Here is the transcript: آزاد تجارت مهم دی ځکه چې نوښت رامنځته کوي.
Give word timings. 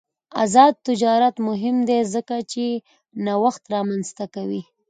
آزاد 0.43 0.73
تجارت 0.87 1.35
مهم 1.47 1.77
دی 1.89 1.99
ځکه 2.13 2.35
چې 2.51 2.65
نوښت 3.25 3.63
رامنځته 3.73 4.25
کوي. 4.35 4.61